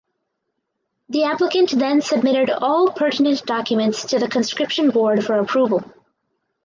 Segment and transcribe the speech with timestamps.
[1.09, 5.83] The applicant then submitted all pertinent documents to the conscription board for approval.